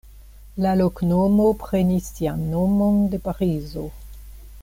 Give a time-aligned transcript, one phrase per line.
[0.65, 3.87] La loknomo prenis sian nomon de Parizo.